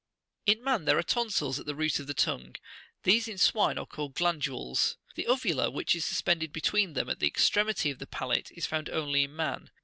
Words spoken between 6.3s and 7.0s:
between